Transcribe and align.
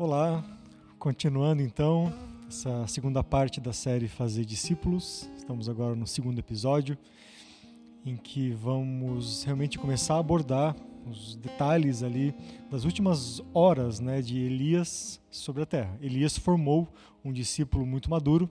Olá, 0.00 0.42
continuando 0.98 1.60
então 1.60 2.10
essa 2.48 2.86
segunda 2.86 3.22
parte 3.22 3.60
da 3.60 3.70
série 3.70 4.08
Fazer 4.08 4.46
Discípulos. 4.46 5.28
Estamos 5.36 5.68
agora 5.68 5.94
no 5.94 6.06
segundo 6.06 6.38
episódio, 6.38 6.96
em 8.02 8.16
que 8.16 8.50
vamos 8.52 9.44
realmente 9.44 9.78
começar 9.78 10.14
a 10.14 10.20
abordar 10.20 10.74
os 11.06 11.36
detalhes 11.36 12.02
ali 12.02 12.34
das 12.70 12.86
últimas 12.86 13.42
horas 13.52 14.00
né, 14.00 14.22
de 14.22 14.38
Elias 14.38 15.20
sobre 15.30 15.64
a 15.64 15.66
terra. 15.66 15.94
Elias 16.00 16.38
formou 16.38 16.88
um 17.22 17.30
discípulo 17.30 17.84
muito 17.84 18.08
maduro, 18.08 18.48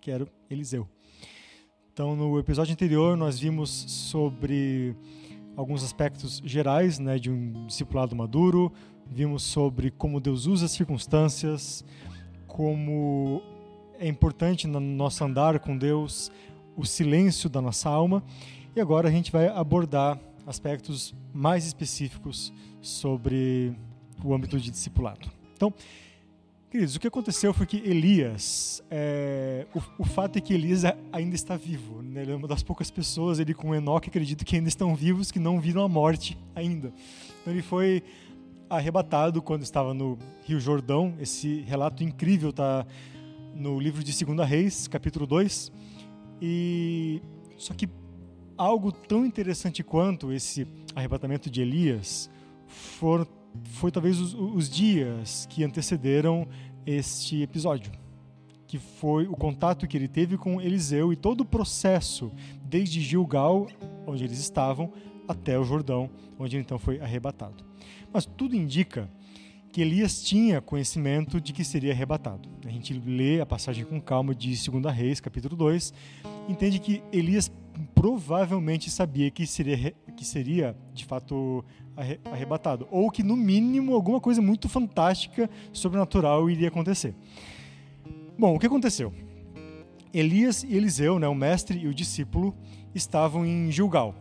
que 0.00 0.12
era 0.12 0.28
Eliseu. 0.48 0.88
Então, 1.92 2.14
no 2.14 2.38
episódio 2.38 2.72
anterior, 2.72 3.16
nós 3.16 3.36
vimos 3.36 3.68
sobre 3.68 4.96
alguns 5.56 5.82
aspectos 5.82 6.40
gerais 6.44 7.00
né, 7.00 7.18
de 7.18 7.32
um 7.32 7.66
discipulado 7.66 8.14
maduro, 8.14 8.72
vimos 9.10 9.42
sobre 9.42 9.90
como 9.90 10.20
Deus 10.20 10.46
usa 10.46 10.66
as 10.66 10.72
circunstâncias, 10.72 11.84
como 12.46 13.42
é 13.98 14.08
importante 14.08 14.66
no 14.66 14.80
nosso 14.80 15.24
andar 15.24 15.58
com 15.58 15.76
Deus 15.76 16.30
o 16.76 16.84
silêncio 16.84 17.48
da 17.48 17.60
nossa 17.60 17.88
alma. 17.88 18.22
E 18.74 18.80
agora 18.80 19.08
a 19.08 19.10
gente 19.10 19.30
vai 19.30 19.48
abordar 19.48 20.18
aspectos 20.46 21.14
mais 21.32 21.66
específicos 21.66 22.52
sobre 22.80 23.74
o 24.22 24.34
âmbito 24.34 24.58
de 24.58 24.70
discipulado. 24.70 25.30
Então, 25.56 25.72
queridos, 26.70 26.96
o 26.96 27.00
que 27.00 27.06
aconteceu 27.06 27.54
foi 27.54 27.66
que 27.66 27.76
Elias, 27.78 28.82
é, 28.90 29.66
o, 29.74 30.02
o, 30.02 30.04
fato 30.04 30.36
é 30.36 30.40
que 30.40 30.52
Elias 30.52 30.82
ainda 31.12 31.34
está 31.34 31.56
vivo. 31.56 32.02
Né? 32.02 32.22
Ele 32.22 32.32
é 32.32 32.36
uma 32.36 32.48
das 32.48 32.62
poucas 32.62 32.90
pessoas, 32.90 33.38
ele 33.38 33.54
com 33.54 33.74
Enoque, 33.74 34.08
acredito 34.08 34.44
que 34.44 34.56
ainda 34.56 34.68
estão 34.68 34.94
vivos, 34.94 35.30
que 35.30 35.38
não 35.38 35.60
viram 35.60 35.82
a 35.82 35.88
morte 35.88 36.36
ainda. 36.54 36.92
Então 37.40 37.52
ele 37.52 37.62
foi 37.62 38.02
arrebatado 38.76 39.42
quando 39.42 39.62
estava 39.62 39.94
no 39.94 40.18
Rio 40.44 40.60
Jordão. 40.60 41.14
Esse 41.20 41.62
relato 41.62 42.02
incrível 42.02 42.50
está 42.50 42.86
no 43.54 43.78
livro 43.78 44.02
de 44.02 44.24
2 44.24 44.48
Reis, 44.48 44.88
capítulo 44.88 45.26
2. 45.26 45.72
E 46.40 47.22
só 47.56 47.74
que 47.74 47.88
algo 48.56 48.92
tão 48.92 49.24
interessante 49.24 49.82
quanto 49.82 50.32
esse 50.32 50.66
arrebatamento 50.94 51.50
de 51.50 51.62
Elias 51.62 52.30
for, 52.66 53.26
foi 53.64 53.90
talvez 53.90 54.18
os, 54.18 54.34
os 54.34 54.68
dias 54.68 55.46
que 55.50 55.64
antecederam 55.64 56.46
este 56.86 57.42
episódio, 57.42 57.92
que 58.66 58.78
foi 58.78 59.26
o 59.26 59.36
contato 59.36 59.86
que 59.86 59.96
ele 59.96 60.08
teve 60.08 60.36
com 60.36 60.60
Eliseu 60.60 61.12
e 61.12 61.16
todo 61.16 61.40
o 61.42 61.44
processo 61.44 62.30
desde 62.62 63.00
Gilgal, 63.00 63.66
onde 64.06 64.24
eles 64.24 64.38
estavam, 64.38 64.92
até 65.26 65.58
o 65.58 65.64
Jordão, 65.64 66.10
onde 66.38 66.56
ele 66.56 66.62
então 66.62 66.78
foi 66.78 67.00
arrebatado. 67.00 67.64
Mas 68.14 68.24
tudo 68.24 68.54
indica 68.54 69.10
que 69.72 69.82
Elias 69.82 70.22
tinha 70.22 70.60
conhecimento 70.60 71.40
de 71.40 71.52
que 71.52 71.64
seria 71.64 71.92
arrebatado. 71.92 72.48
A 72.64 72.70
gente 72.70 72.94
lê 72.94 73.40
a 73.40 73.46
passagem 73.46 73.84
com 73.84 74.00
calma 74.00 74.32
de 74.32 74.54
2 74.70 74.94
Reis, 74.94 75.18
capítulo 75.18 75.56
2, 75.56 75.92
entende 76.48 76.78
que 76.78 77.02
Elias 77.12 77.50
provavelmente 77.92 78.88
sabia 78.88 79.28
que 79.32 79.44
seria, 79.48 79.92
que 80.16 80.24
seria 80.24 80.76
de 80.92 81.04
fato 81.04 81.64
arrebatado, 82.30 82.86
ou 82.88 83.10
que 83.10 83.24
no 83.24 83.36
mínimo 83.36 83.94
alguma 83.94 84.20
coisa 84.20 84.40
muito 84.40 84.68
fantástica, 84.68 85.50
sobrenatural 85.72 86.48
iria 86.48 86.68
acontecer. 86.68 87.16
Bom, 88.38 88.54
o 88.54 88.60
que 88.60 88.66
aconteceu? 88.66 89.12
Elias 90.12 90.62
e 90.62 90.76
Eliseu, 90.76 91.18
né, 91.18 91.26
o 91.26 91.34
mestre 91.34 91.80
e 91.80 91.88
o 91.88 91.94
discípulo, 91.94 92.54
estavam 92.94 93.44
em 93.44 93.72
Gilgal. 93.72 94.14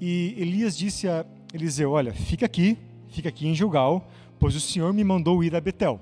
E 0.00 0.34
Elias 0.36 0.76
disse 0.76 1.06
a 1.06 1.24
Eliseu: 1.54 1.92
Olha, 1.92 2.12
fica 2.12 2.44
aqui, 2.44 2.76
fica 3.06 3.28
aqui 3.28 3.46
em 3.46 3.54
Gilgal, 3.54 4.04
pois 4.40 4.56
o 4.56 4.60
Senhor 4.60 4.92
me 4.92 5.04
mandou 5.04 5.44
ir 5.44 5.54
a 5.54 5.60
Betel. 5.60 6.00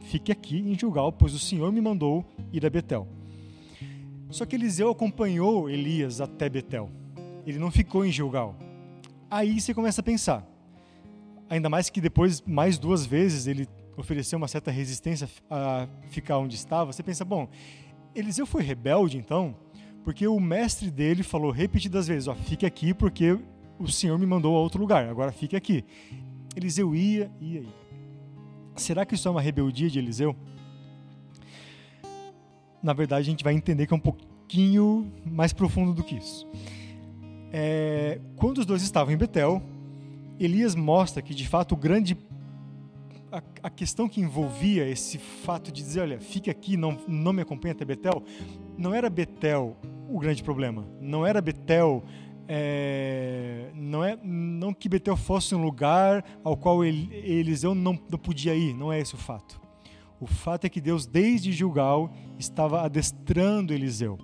Fique 0.00 0.30
aqui 0.30 0.58
em 0.58 0.78
Gilgal, 0.78 1.10
pois 1.10 1.32
o 1.32 1.38
Senhor 1.38 1.72
me 1.72 1.80
mandou 1.80 2.22
ir 2.52 2.66
a 2.66 2.70
Betel. 2.70 3.08
Só 4.28 4.44
que 4.44 4.54
Eliseu 4.54 4.90
acompanhou 4.90 5.68
Elias 5.68 6.20
até 6.20 6.48
Betel. 6.48 6.90
Ele 7.46 7.58
não 7.58 7.70
ficou 7.70 8.04
em 8.04 8.12
Gilgal. 8.12 8.54
Aí 9.30 9.58
você 9.58 9.72
começa 9.72 10.02
a 10.02 10.04
pensar. 10.04 10.46
Ainda 11.48 11.70
mais 11.70 11.88
que 11.88 12.00
depois, 12.00 12.42
mais 12.42 12.78
duas 12.78 13.06
vezes, 13.06 13.46
ele 13.46 13.66
ofereceu 13.96 14.36
uma 14.36 14.46
certa 14.46 14.70
resistência 14.70 15.28
a 15.50 15.88
ficar 16.10 16.38
onde 16.38 16.54
estava. 16.54 16.92
Você 16.92 17.02
pensa, 17.02 17.24
bom, 17.24 17.48
Eliseu 18.14 18.44
foi 18.44 18.62
rebelde 18.62 19.16
então, 19.16 19.56
porque 20.04 20.26
o 20.28 20.38
mestre 20.38 20.90
dele 20.90 21.22
falou 21.22 21.50
repetidas 21.50 22.06
vezes: 22.06 22.28
ó, 22.28 22.34
fique 22.34 22.66
aqui 22.66 22.92
porque 22.92 23.38
o 23.80 23.88
Senhor 23.88 24.18
me 24.18 24.26
mandou 24.26 24.54
a 24.54 24.60
outro 24.60 24.78
lugar, 24.78 25.08
agora 25.08 25.32
fique 25.32 25.56
aqui. 25.56 25.84
Eliseu 26.54 26.94
ia, 26.94 27.30
ia, 27.40 27.60
ia. 27.60 27.80
Será 28.76 29.06
que 29.06 29.14
isso 29.14 29.26
é 29.26 29.30
uma 29.30 29.40
rebeldia 29.40 29.88
de 29.88 29.98
Eliseu? 29.98 30.36
Na 32.82 32.92
verdade, 32.92 33.22
a 33.22 33.30
gente 33.30 33.42
vai 33.42 33.54
entender 33.54 33.86
que 33.86 33.94
é 33.94 33.96
um 33.96 34.00
pouquinho 34.00 35.10
mais 35.24 35.52
profundo 35.52 35.94
do 35.94 36.04
que 36.04 36.16
isso. 36.16 36.46
É, 37.52 38.20
quando 38.36 38.58
os 38.58 38.66
dois 38.66 38.82
estavam 38.82 39.12
em 39.12 39.16
Betel, 39.16 39.62
Elias 40.38 40.74
mostra 40.74 41.22
que, 41.22 41.34
de 41.34 41.48
fato, 41.48 41.72
o 41.72 41.76
grande 41.76 42.16
a, 43.32 43.42
a, 43.62 43.70
questão 43.70 44.08
que 44.08 44.20
envolvia 44.20 44.88
esse 44.88 45.18
fato 45.18 45.70
de 45.70 45.82
dizer, 45.82 46.00
olha, 46.00 46.20
fique 46.20 46.50
aqui, 46.50 46.76
não, 46.76 46.98
não 47.06 47.32
me 47.32 47.42
acompanhe 47.42 47.72
até 47.72 47.84
Betel, 47.84 48.22
não 48.76 48.94
era 48.94 49.08
Betel 49.08 49.76
o 50.08 50.18
grande 50.18 50.42
problema. 50.42 50.86
Não 51.00 51.24
era 51.24 51.40
Betel 51.40 52.02
é, 52.52 53.70
não 53.76 54.02
é 54.02 54.18
não 54.24 54.74
que 54.74 54.88
Betel 54.88 55.16
fosse 55.16 55.54
um 55.54 55.62
lugar 55.62 56.24
ao 56.42 56.56
qual 56.56 56.84
Eliseu 56.84 57.76
não, 57.76 57.92
não 58.10 58.18
podia 58.18 58.56
ir, 58.56 58.74
não 58.74 58.92
é 58.92 58.98
esse 58.98 59.14
o 59.14 59.18
fato. 59.18 59.60
O 60.18 60.26
fato 60.26 60.64
é 60.64 60.68
que 60.68 60.80
Deus, 60.80 61.06
desde 61.06 61.52
Gilgal, 61.52 62.12
estava 62.40 62.82
adestrando 62.82 63.72
Eliseu. 63.72 64.18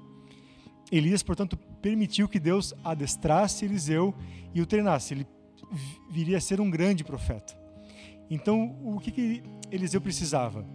Elias, 0.90 1.22
portanto, 1.22 1.56
permitiu 1.80 2.28
que 2.28 2.40
Deus 2.40 2.74
adestrasse 2.82 3.64
Eliseu 3.64 4.12
e 4.52 4.60
o 4.60 4.66
treinasse. 4.66 5.14
Ele 5.14 5.26
viria 6.10 6.38
a 6.38 6.40
ser 6.40 6.60
um 6.60 6.68
grande 6.68 7.04
profeta. 7.04 7.56
Então, 8.28 8.76
o 8.82 8.98
que, 8.98 9.12
que 9.12 9.42
Eliseu 9.70 10.00
precisava? 10.00 10.66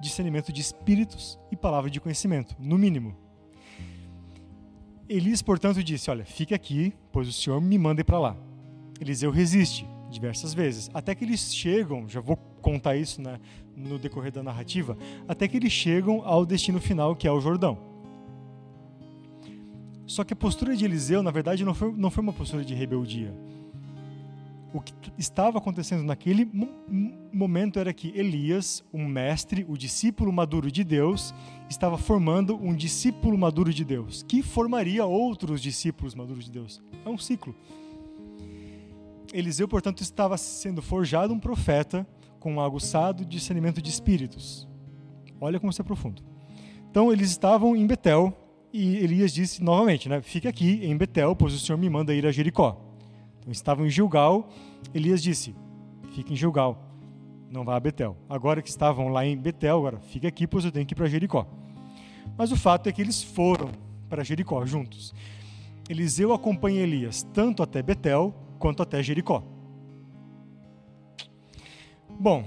Discernimento 0.00 0.50
de 0.50 0.62
espíritos 0.62 1.38
e 1.52 1.56
palavra 1.56 1.90
de 1.90 2.00
conhecimento, 2.00 2.56
no 2.58 2.78
mínimo. 2.78 3.25
Elias, 5.08 5.42
portanto, 5.42 5.82
disse: 5.82 6.10
Olha, 6.10 6.24
fique 6.24 6.54
aqui, 6.54 6.92
pois 7.12 7.28
o 7.28 7.32
Senhor 7.32 7.60
me 7.60 7.78
manda 7.78 8.04
para 8.04 8.18
lá. 8.18 8.36
Eliseu 9.00 9.30
resiste 9.30 9.86
diversas 10.10 10.54
vezes, 10.54 10.90
até 10.94 11.14
que 11.14 11.24
eles 11.24 11.54
chegam, 11.54 12.08
já 12.08 12.20
vou 12.20 12.36
contar 12.62 12.96
isso 12.96 13.20
né, 13.20 13.38
no 13.76 13.98
decorrer 13.98 14.32
da 14.32 14.42
narrativa, 14.42 14.96
até 15.28 15.46
que 15.46 15.56
eles 15.56 15.72
chegam 15.72 16.22
ao 16.24 16.46
destino 16.46 16.80
final, 16.80 17.14
que 17.14 17.26
é 17.26 17.30
o 17.30 17.40
Jordão. 17.40 17.78
Só 20.06 20.22
que 20.22 20.32
a 20.32 20.36
postura 20.36 20.76
de 20.76 20.84
Eliseu, 20.84 21.22
na 21.22 21.30
verdade, 21.30 21.64
não 21.64 21.74
foi, 21.74 21.92
não 21.92 22.10
foi 22.10 22.22
uma 22.22 22.32
postura 22.32 22.64
de 22.64 22.74
rebeldia 22.74 23.34
o 24.76 24.80
que 24.80 24.92
estava 25.16 25.58
acontecendo 25.58 26.02
naquele 26.02 26.48
momento 27.32 27.78
era 27.78 27.92
que 27.94 28.12
Elias, 28.14 28.84
o 28.92 28.98
mestre, 28.98 29.64
o 29.68 29.76
discípulo 29.76 30.30
maduro 30.30 30.70
de 30.70 30.84
Deus, 30.84 31.34
estava 31.68 31.96
formando 31.96 32.56
um 32.56 32.74
discípulo 32.74 33.38
maduro 33.38 33.72
de 33.72 33.84
Deus, 33.84 34.22
que 34.22 34.42
formaria 34.42 35.04
outros 35.06 35.62
discípulos 35.62 36.14
maduros 36.14 36.44
de 36.44 36.50
Deus. 36.50 36.82
É 37.04 37.08
um 37.08 37.16
ciclo. 37.16 37.54
Eliseu, 39.32 39.66
portanto, 39.66 40.02
estava 40.02 40.36
sendo 40.36 40.82
forjado 40.82 41.32
um 41.32 41.38
profeta 41.38 42.06
com 42.38 42.54
um 42.54 42.60
aguçado 42.60 43.24
discernimento 43.24 43.80
de 43.80 43.88
espíritos. 43.88 44.68
Olha 45.40 45.58
como 45.58 45.70
isso 45.70 45.80
é 45.80 45.84
profundo. 45.84 46.22
Então, 46.90 47.12
eles 47.12 47.30
estavam 47.30 47.74
em 47.74 47.86
Betel 47.86 48.32
e 48.72 48.96
Elias 48.96 49.32
disse 49.32 49.62
novamente, 49.62 50.08
né, 50.08 50.20
fique 50.20 50.46
aqui 50.46 50.84
em 50.84 50.96
Betel, 50.96 51.34
pois 51.34 51.54
o 51.54 51.58
Senhor 51.58 51.78
me 51.78 51.88
manda 51.88 52.14
ir 52.14 52.26
a 52.26 52.30
Jericó. 52.30 52.82
Então, 53.46 53.52
estavam 53.52 53.86
em 53.86 53.90
Gilgal, 53.90 54.48
Elias 54.92 55.22
disse: 55.22 55.54
Fique 56.12 56.32
em 56.32 56.36
Gilgal, 56.36 56.82
não 57.48 57.64
vá 57.64 57.76
a 57.76 57.80
Betel. 57.80 58.16
Agora 58.28 58.60
que 58.60 58.68
estavam 58.68 59.08
lá 59.08 59.24
em 59.24 59.36
Betel, 59.36 59.78
agora 59.78 60.00
fique 60.00 60.26
aqui, 60.26 60.48
pois 60.48 60.64
eu 60.64 60.72
tenho 60.72 60.84
que 60.84 60.94
ir 60.94 60.96
para 60.96 61.06
Jericó. 61.06 61.46
Mas 62.36 62.50
o 62.50 62.56
fato 62.56 62.88
é 62.88 62.92
que 62.92 63.00
eles 63.00 63.22
foram 63.22 63.70
para 64.08 64.24
Jericó 64.24 64.66
juntos. 64.66 65.14
Eliseu 65.88 66.32
acompanha 66.32 66.80
Elias 66.80 67.22
tanto 67.32 67.62
até 67.62 67.80
Betel 67.82 68.34
quanto 68.58 68.82
até 68.82 69.00
Jericó. 69.00 69.44
Bom, 72.18 72.44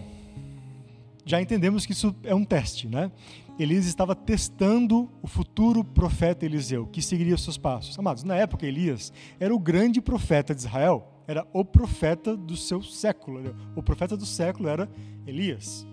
já 1.26 1.42
entendemos 1.42 1.86
que 1.86 1.94
isso 1.94 2.14
é 2.24 2.36
um 2.36 2.44
teste, 2.44 2.90
né? 2.90 3.10
Elias 3.60 3.86
estava 3.86 4.16
testando 4.16 5.12
o 5.22 5.28
futuro 5.28 5.84
profeta 5.84 6.46
Eliseu, 6.46 6.88
que 6.88 7.02
seguiria 7.02 7.36
os 7.36 7.44
seus 7.44 7.58
passos. 7.58 8.00
Amados, 8.00 8.24
na 8.24 8.38
época, 8.38 8.66
Elias 8.66 9.12
era 9.38 9.54
o 9.54 9.60
grande 9.60 10.00
profeta 10.00 10.56
de 10.56 10.62
Israel, 10.62 11.06
era 11.28 11.46
o 11.52 11.66
profeta 11.66 12.38
do 12.38 12.56
seu 12.56 12.82
século. 12.82 13.54
O 13.76 13.84
profeta 13.84 14.16
do 14.16 14.26
século 14.26 14.70
era 14.70 14.90
Elias. 15.28 15.86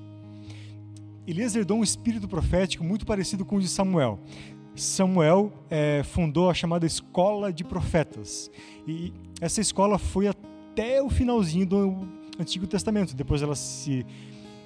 Elias 1.27 1.57
herdou 1.57 1.79
um 1.79 1.83
espírito 1.83 2.29
profético 2.29 2.85
muito 2.85 3.05
parecido 3.05 3.45
com 3.45 3.57
o 3.57 3.61
de 3.61 3.67
Samuel. 3.67 4.21
Samuel 4.77 5.53
é, 5.69 6.05
fundou 6.05 6.49
a 6.49 6.55
chamada 6.55 6.87
Escola 6.87 7.53
de 7.53 7.65
Profetas. 7.65 8.49
E 8.87 9.13
essa 9.41 9.61
escola 9.61 9.99
foi 9.99 10.29
até 10.29 11.03
o 11.03 11.11
finalzinho 11.11 11.67
do 11.67 12.09
Antigo 12.39 12.65
Testamento. 12.69 13.17
Depois 13.17 13.43
ela 13.43 13.57
se 13.57 14.07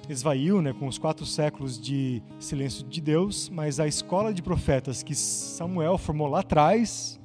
esvaiu 0.09 0.61
né, 0.61 0.73
com 0.73 0.87
os 0.87 0.97
quatro 0.97 1.25
séculos 1.25 1.79
de 1.79 2.21
silêncio 2.39 2.85
de 2.85 2.99
Deus, 3.01 3.49
mas 3.49 3.79
a 3.79 3.87
escola 3.87 4.33
de 4.33 4.41
profetas 4.41 5.03
que 5.03 5.15
Samuel 5.15 5.97
formou 5.97 6.27
lá 6.27 6.39
atrás 6.39 7.19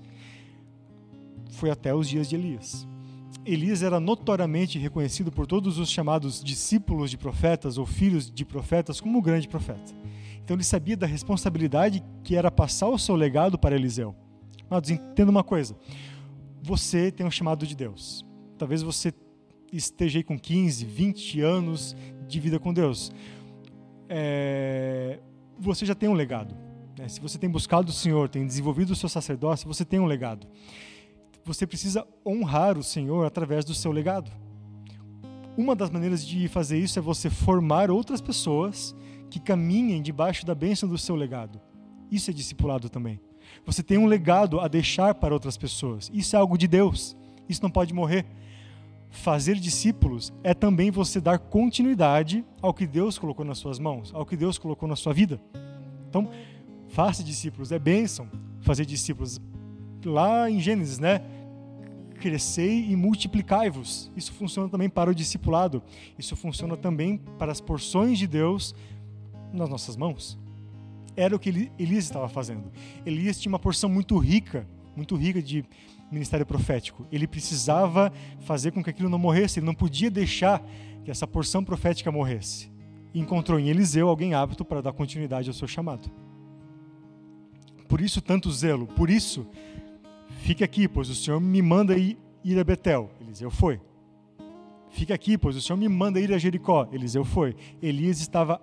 foi 1.51 1.71
até 1.71 1.95
os 1.95 2.09
dias 2.09 2.29
de 2.29 2.37
Elias. 2.37 2.87
Elias 3.45 3.83
era 3.83 4.01
notoriamente 4.01 4.79
reconhecido 4.79 5.31
por 5.31 5.47
todos 5.47 5.79
os 5.79 5.89
chamados 5.89 6.43
discípulos 6.43 7.11
de 7.11 7.17
profetas 7.17 7.79
ou 7.79 7.87
filhos 7.87 8.31
de 8.31 8.45
profetas 8.45 9.01
como 9.01 9.19
o 9.19 9.23
grande 9.23 9.49
profeta. 9.49 9.95
Então 10.45 10.57
ele 10.57 10.65
sabia 10.65 10.97
da 10.97 11.07
responsabilidade 11.07 12.03
que 12.23 12.37
era 12.37 12.51
passar 12.51 12.89
o 12.89 12.99
seu 12.99 13.15
legado 13.15 13.59
para 13.59 13.75
Eliseu. 13.75 14.15
Mas 14.69 14.91
entenda 14.91 15.31
uma 15.31 15.45
coisa: 15.45 15.77
você 16.63 17.11
tem 17.11 17.25
um 17.25 17.31
chamado 17.31 17.67
de 17.67 17.77
Deus. 17.77 18.25
Talvez 18.59 18.83
você 18.83 19.13
esteja 19.73 20.19
aí 20.19 20.25
com 20.25 20.39
15, 20.39 20.85
20 20.85 21.41
anos 21.41 21.97
de 22.27 22.41
vida 22.41 22.59
com 22.59 22.73
Deus. 22.73 23.11
É... 24.09 25.19
você 25.59 25.85
já 25.85 25.95
tem 25.95 26.09
um 26.09 26.15
legado. 26.15 26.55
Né? 26.99 27.09
Se 27.09 27.21
você 27.21 27.39
tem 27.39 27.51
buscado 27.51 27.91
o 27.91 27.95
Senhor, 27.95 28.29
tem 28.29 28.47
desenvolvido 28.47 28.93
o 28.93 28.97
seu 28.97 29.09
sacerdócio, 29.09 29.67
você 29.67 29.85
tem 29.85 30.01
um 30.01 30.07
legado. 30.07 30.47
Você 31.45 31.67
precisa 31.67 32.07
honrar 32.27 32.77
o 32.77 32.83
Senhor 32.83 33.25
através 33.25 33.65
do 33.65 33.75
seu 33.75 33.93
legado. 33.93 34.31
Uma 35.57 35.75
das 35.75 35.91
maneiras 35.91 36.27
de 36.27 36.49
fazer 36.49 36.79
isso 36.79 36.99
é 36.99 37.03
você 37.03 37.31
formar 37.31 37.91
outras 37.91 38.21
pessoas 38.21 38.95
que 39.31 39.41
caminhem 39.41 40.03
debaixo 40.03 40.45
da 40.45 40.55
bênção 40.55 40.89
do 40.89 40.99
seu 40.99 41.17
legado. 41.17 41.61
Isso 42.11 42.31
é 42.31 42.35
discipulado 42.35 42.89
também. 42.89 43.21
Você 43.65 43.83
tem 43.83 43.97
um 43.97 44.07
legado 44.07 44.61
a 44.61 44.69
deixar 44.69 45.15
para 45.15 45.33
outras 45.33 45.57
pessoas. 45.57 46.11
Isso 46.13 46.37
é 46.37 46.39
algo 46.39 46.59
de 46.59 46.67
Deus. 46.67 47.17
Isso 47.49 47.63
não 47.63 47.71
pode 47.71 47.95
morrer. 47.95 48.27
Fazer 49.17 49.57
discípulos 49.57 50.33
é 50.45 50.53
também 50.53 50.91
você 50.91 51.21
dar 51.21 51.39
continuidade 51.39 52.45
ao 52.61 52.75
que 52.75 52.87
Deus 52.87 53.19
colocou 53.19 53.45
nas 53.45 53.59
suas 53.59 53.79
mãos, 53.79 54.13
ao 54.15 54.27
que 54.27 54.37
Deus 54.37 54.59
colocou 54.59 54.87
na 54.89 54.95
sua 54.95 55.13
vida. 55.13 55.41
Então, 56.09 56.31
faça 56.89 57.25
discípulos, 57.25 57.73
é 57.73 57.79
bênção 57.79 58.29
fazer 58.61 58.85
discípulos. 58.85 59.41
Lá 60.05 60.51
em 60.51 60.61
Gênesis, 60.61 60.99
né? 60.99 61.23
Crescei 62.21 62.91
e 62.91 62.95
multiplicai-vos. 62.95 64.13
Isso 64.15 64.33
funciona 64.33 64.69
também 64.69 64.89
para 64.89 65.11
o 65.11 65.15
discipulado. 65.15 65.83
Isso 66.19 66.37
funciona 66.37 66.77
também 66.77 67.17
para 67.39 67.51
as 67.51 67.61
porções 67.61 68.19
de 68.19 68.27
Deus 68.27 68.75
nas 69.53 69.69
nossas 69.69 69.97
mãos. 69.97 70.39
Era 71.17 71.35
o 71.35 71.39
que 71.39 71.71
Elias 71.79 72.05
estava 72.05 72.29
fazendo. 72.29 72.71
Elias 73.05 73.41
tinha 73.41 73.51
uma 73.51 73.59
porção 73.59 73.89
muito 73.89 74.17
rica, 74.19 74.67
muito 74.95 75.17
rica 75.17 75.43
de 75.43 75.65
ministério 76.11 76.47
profético. 76.47 77.07
Ele 77.11 77.27
precisava 77.27 78.13
fazer 78.41 78.71
com 78.71 78.83
que 78.83 78.91
aquilo 78.91 79.09
não 79.09 79.19
morresse, 79.19 79.59
ele 79.59 79.67
não 79.67 79.75
podia 79.75 80.11
deixar 80.11 80.63
que 81.05 81.11
essa 81.11 81.27
porção 81.27 81.65
profética 81.65 82.11
morresse. 82.11 82.71
Encontrou 83.15 83.59
em 83.59 83.69
Eliseu 83.69 84.09
alguém 84.09 84.35
apto 84.35 84.65
para 84.65 84.83
dar 84.83 84.93
continuidade 84.93 85.49
ao 85.49 85.55
seu 85.55 85.69
chamado. 85.69 86.11
Por 87.89 88.01
isso 88.01 88.21
tanto 88.21 88.51
zelo, 88.51 88.87
por 88.87 89.09
isso 89.09 89.47
fique 90.41 90.65
aqui, 90.65 90.89
pois 90.89 91.09
o 91.09 91.15
Senhor 91.15 91.41
me 91.41 91.63
manda 91.63 91.97
ir, 91.97 92.19
ir 92.45 92.59
a 92.59 92.65
Betel. 92.65 93.11
Eliseu 93.21 93.51
foi. 93.51 93.81
Fique 94.91 95.13
aqui, 95.13 95.37
pois 95.37 95.57
o 95.57 95.61
Senhor 95.61 95.77
me 95.77 95.89
manda 95.89 96.21
ir 96.21 96.33
a 96.33 96.39
Jericó. 96.39 96.89
Eliseu 96.93 97.25
foi. 97.25 97.55
Elias 97.83 98.21
estava 98.21 98.61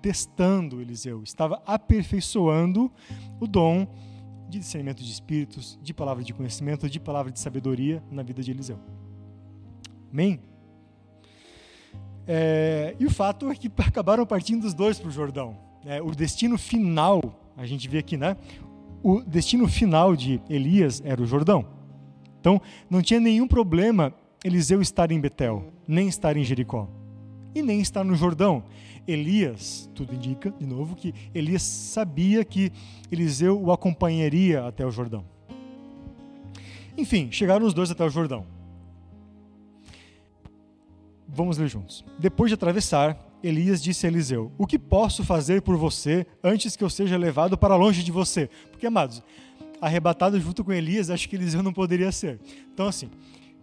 testando 0.00 0.80
Eliseu, 0.80 1.22
estava 1.22 1.62
aperfeiçoando 1.64 2.90
o 3.40 3.46
dom 3.46 3.86
de 4.52 4.58
discernimento 4.58 5.02
de 5.02 5.10
espíritos, 5.10 5.78
de 5.82 5.94
palavra 5.94 6.22
de 6.22 6.34
conhecimento, 6.34 6.88
de 6.88 7.00
palavra 7.00 7.32
de 7.32 7.40
sabedoria 7.40 8.02
na 8.10 8.22
vida 8.22 8.42
de 8.42 8.50
Eliseu. 8.50 8.78
Amém? 10.12 10.40
É, 12.26 12.94
e 13.00 13.06
o 13.06 13.10
fato 13.10 13.50
é 13.50 13.54
que 13.54 13.70
acabaram 13.78 14.26
partindo 14.26 14.64
os 14.64 14.74
dois 14.74 14.98
para 14.98 15.08
o 15.08 15.10
Jordão. 15.10 15.56
É, 15.86 16.02
o 16.02 16.10
destino 16.10 16.58
final, 16.58 17.20
a 17.56 17.64
gente 17.64 17.88
vê 17.88 17.98
aqui, 17.98 18.16
né? 18.16 18.36
O 19.02 19.22
destino 19.22 19.66
final 19.66 20.14
de 20.14 20.40
Elias 20.48 21.02
era 21.04 21.20
o 21.20 21.26
Jordão. 21.26 21.66
Então, 22.38 22.60
não 22.90 23.00
tinha 23.00 23.18
nenhum 23.18 23.48
problema 23.48 24.14
Eliseu 24.44 24.82
estar 24.82 25.10
em 25.10 25.20
Betel, 25.20 25.72
nem 25.88 26.08
estar 26.08 26.36
em 26.36 26.44
Jericó, 26.44 26.88
e 27.54 27.62
nem 27.62 27.80
estar 27.80 28.04
no 28.04 28.14
Jordão. 28.14 28.64
Elias, 29.06 29.90
tudo 29.94 30.14
indica, 30.14 30.50
de 30.50 30.66
novo, 30.66 30.94
que 30.94 31.12
Elias 31.34 31.62
sabia 31.62 32.44
que 32.44 32.72
Eliseu 33.10 33.60
o 33.60 33.72
acompanharia 33.72 34.66
até 34.66 34.86
o 34.86 34.90
Jordão. 34.90 35.24
Enfim, 36.96 37.30
chegaram 37.30 37.66
os 37.66 37.74
dois 37.74 37.90
até 37.90 38.04
o 38.04 38.10
Jordão. 38.10 38.46
Vamos 41.26 41.56
ler 41.56 41.68
juntos. 41.68 42.04
Depois 42.18 42.50
de 42.50 42.54
atravessar, 42.54 43.18
Elias 43.42 43.82
disse 43.82 44.06
a 44.06 44.08
Eliseu: 44.08 44.52
O 44.58 44.66
que 44.66 44.78
posso 44.78 45.24
fazer 45.24 45.62
por 45.62 45.76
você 45.76 46.26
antes 46.44 46.76
que 46.76 46.84
eu 46.84 46.90
seja 46.90 47.16
levado 47.16 47.56
para 47.56 47.74
longe 47.74 48.04
de 48.04 48.12
você? 48.12 48.48
Porque, 48.70 48.86
amados, 48.86 49.22
arrebatado 49.80 50.38
junto 50.38 50.62
com 50.62 50.72
Elias, 50.72 51.10
acho 51.10 51.28
que 51.28 51.34
Eliseu 51.34 51.62
não 51.62 51.72
poderia 51.72 52.12
ser. 52.12 52.38
Então, 52.72 52.86
assim, 52.86 53.10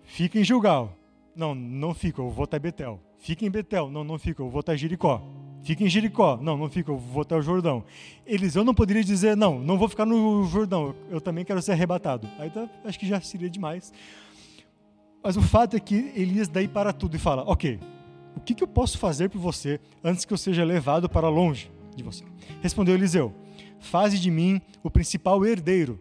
fica 0.04 0.40
em 0.40 0.44
Gilgal. 0.44 0.96
Não, 1.36 1.56
não 1.56 1.94
fica, 1.94 2.22
eu 2.22 2.30
vou 2.30 2.44
até 2.44 2.60
Betel. 2.60 3.00
Fica 3.20 3.46
em 3.46 3.52
Betel. 3.52 3.90
Não, 3.90 4.04
não 4.04 4.18
fica, 4.18 4.42
eu 4.42 4.50
vou 4.50 4.62
até 4.62 4.76
Jericó. 4.76 5.22
Fica 5.62 5.84
em 5.84 5.90
Jericó. 5.90 6.40
Não, 6.42 6.58
não 6.58 6.70
fica, 6.70 6.92
eu 6.92 6.98
vou 6.98 7.22
até 7.22 7.36
o 7.36 7.42
Jordão. 7.42 7.84
Eliseu 8.26 8.64
não 8.64 8.74
poderia 8.74 9.04
dizer, 9.04 9.36
não, 9.38 9.60
não 9.60 9.78
vou 9.78 9.88
ficar 9.88 10.06
no 10.06 10.44
Jordão, 10.46 10.96
eu 11.10 11.20
também 11.20 11.46
quero 11.46 11.62
ser 11.62 11.74
arrebatado. 11.74 12.28
Aí 12.40 12.50
tá, 12.50 12.68
acho 12.86 12.98
que 12.98 13.06
já 13.06 13.20
seria 13.22 13.50
demais. 13.50 13.94
Mas 15.22 15.36
o 15.36 15.42
fato 15.42 15.76
é 15.76 15.80
que 15.80 16.14
Elias 16.16 16.48
daí 16.48 16.68
para 16.68 16.94
tudo 16.94 17.16
e 17.16 17.20
fala, 17.20 17.44
ok, 17.44 17.80
o 18.36 18.40
que, 18.40 18.54
que 18.54 18.64
eu 18.64 18.68
posso 18.68 18.98
fazer 18.98 19.30
por 19.30 19.40
você 19.40 19.80
antes 20.02 20.24
que 20.24 20.34
eu 20.34 20.38
seja 20.38 20.64
levado 20.64 21.10
para 21.10 21.28
longe 21.28 21.70
de 21.96 22.04
você? 22.04 22.24
Respondeu 22.62 22.96
Eliseu, 22.96 23.34
faze 23.80 24.18
de 24.18 24.32
mim 24.32 24.62
o 24.82 24.90
principal 24.90 25.46
herdeiro 25.46 26.00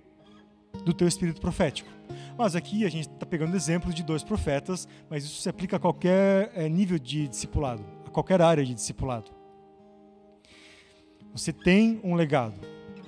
do 0.84 0.92
teu 0.92 1.08
espírito 1.08 1.40
profético. 1.40 1.97
Mas 2.36 2.54
aqui 2.54 2.84
a 2.84 2.88
gente 2.88 3.08
está 3.08 3.26
pegando 3.26 3.56
exemplos 3.56 3.94
de 3.94 4.02
dois 4.02 4.22
profetas, 4.22 4.86
mas 5.08 5.24
isso 5.24 5.40
se 5.40 5.48
aplica 5.48 5.76
a 5.76 5.80
qualquer 5.80 6.50
é, 6.54 6.68
nível 6.68 6.98
de 6.98 7.28
discipulado, 7.28 7.84
a 8.06 8.10
qualquer 8.10 8.40
área 8.40 8.64
de 8.64 8.74
discipulado. 8.74 9.30
Você 11.32 11.52
tem 11.52 12.00
um 12.02 12.14
legado. 12.14 12.58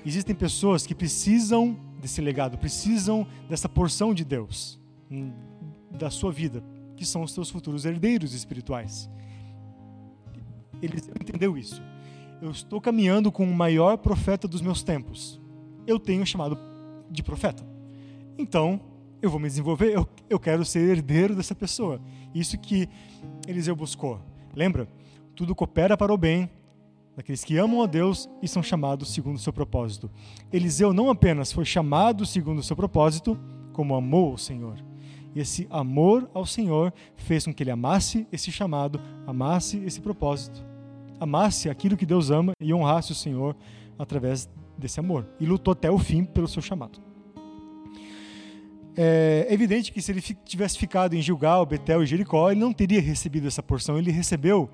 Existem 0.05 0.35
pessoas 0.35 0.87
que 0.87 0.95
precisam 0.95 1.79
desse 2.01 2.21
legado, 2.21 2.57
precisam 2.57 3.27
dessa 3.49 3.69
porção 3.69 4.15
de 4.15 4.25
Deus 4.25 4.79
hum, 5.11 5.33
da 5.91 6.11
sua 6.11 6.33
vida, 6.33 6.63
que 6.97 7.05
são 7.05 7.23
os 7.23 7.33
seus 7.33 7.51
futuros 7.51 7.85
herdeiros 7.85 8.33
espirituais. 8.33 9.11
Ele 10.81 10.97
entendeu 11.21 11.57
isso. 11.59 11.83
Eu 12.41 12.51
estou 12.51 12.81
caminhando 12.81 13.31
com 13.31 13.45
o 13.45 13.55
maior 13.55 13.99
profeta 13.99 14.49
dos 14.49 14.63
meus 14.63 14.83
tempos. 14.83 15.39
Eu 15.87 15.99
tenho 15.99 16.25
chamado 16.25 16.59
de 17.11 17.23
profeta. 17.23 17.67
Então, 18.39 18.81
eu 19.23 19.31
vou 19.31 19.39
me 19.39 19.49
desenvolver, 19.49 19.95
eu, 19.95 20.09
eu 20.29 20.39
quero 20.39 20.65
ser 20.65 20.89
herdeiro 20.89 21.35
dessa 21.35 21.55
pessoa. 21.55 22.01
Isso 22.35 22.59
que 22.59 22.89
Eliseu 23.47 23.77
buscou. 23.77 24.21
Lembra? 24.55 24.89
Tudo 25.35 25.55
coopera 25.55 25.97
para 25.97 26.13
o 26.13 26.19
bem 26.19 26.51
daqueles 27.17 27.45
que 27.45 27.57
amam 27.59 27.83
a 27.83 27.87
Deus 27.87 28.29
e 28.43 28.49
são 28.49 28.63
chamados 28.63 29.13
segundo 29.13 29.37
o 29.37 29.41
seu 29.41 29.53
propósito. 29.53 30.11
Eliseu 30.53 30.93
não 30.93 31.11
apenas 31.11 31.53
foi 31.53 31.65
chamado 31.65 32.25
segundo 32.25 32.61
o 32.61 32.63
seu 32.63 32.77
propósito, 32.77 33.39
como 33.73 33.95
amou 33.95 34.35
o 34.35 34.39
Senhor. 34.39 34.83
E 35.35 35.41
esse 35.41 35.67
amor 35.71 36.29
ao 36.35 36.47
Senhor 36.47 36.93
fez 37.17 37.45
com 37.45 37.55
que 37.55 37.63
ele 37.63 37.71
amasse 37.71 38.27
esse 38.33 38.51
chamado, 38.51 39.01
amasse 39.27 39.79
esse 39.85 40.01
propósito, 40.01 40.65
amasse 41.21 41.69
aquilo 41.69 41.97
que 41.97 42.07
Deus 42.07 42.31
ama 42.31 42.53
e 42.61 42.75
honrasse 42.75 43.13
o 43.13 43.15
Senhor 43.15 43.57
através 43.99 44.49
desse 44.77 44.99
amor. 44.99 45.29
E 45.39 45.47
lutou 45.47 45.73
até 45.73 45.91
o 45.91 45.99
fim 45.99 46.25
pelo 46.25 46.49
seu 46.49 46.63
chamado. 46.63 47.10
É 48.97 49.47
evidente 49.51 49.93
que 49.93 50.03
se 50.03 50.11
ele 50.11 50.21
tivesse 50.21 50.77
ficado 50.77 51.15
em 51.15 51.23
Gilgal, 51.23 51.65
Betel 51.65 52.03
e 52.03 52.07
Jericó, 52.07 52.51
ele 52.51 52.61
não 52.61 52.73
teria 52.73 53.01
recebido 53.01 53.47
essa 53.47 53.63
porção. 53.63 53.99
Ele 53.99 54.11
recebeu, 54.11 54.69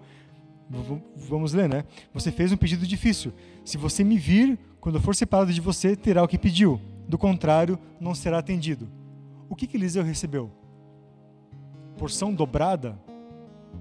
vamos 1.16 1.52
ler, 1.52 1.68
né? 1.68 1.84
Você 2.12 2.32
fez 2.32 2.50
um 2.50 2.56
pedido 2.56 2.86
difícil. 2.86 3.32
Se 3.64 3.76
você 3.76 4.02
me 4.02 4.18
vir, 4.18 4.58
quando 4.80 4.96
eu 4.96 5.02
for 5.02 5.14
separado 5.14 5.52
de 5.52 5.60
você, 5.60 5.94
terá 5.94 6.22
o 6.22 6.28
que 6.28 6.38
pediu. 6.38 6.80
Do 7.08 7.18
contrário, 7.18 7.78
não 8.00 8.14
será 8.14 8.38
atendido. 8.38 8.88
O 9.48 9.54
que, 9.54 9.66
que 9.66 9.76
Eliseu 9.76 10.02
recebeu? 10.02 10.50
Porção 11.96 12.34
dobrada? 12.34 12.98